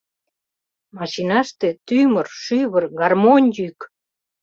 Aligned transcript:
Машинаште 0.97 1.67
тӱмыр, 1.87 2.27
шӱвыр, 2.41 2.83
гармонь 2.99 3.47
йӱк. 3.57 3.79